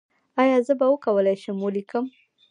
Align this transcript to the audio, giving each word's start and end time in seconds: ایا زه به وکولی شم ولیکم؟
ایا 0.41 0.57
زه 0.67 0.73
به 0.79 0.85
وکولی 0.93 1.35
شم 1.43 1.57
ولیکم؟ 1.61 2.05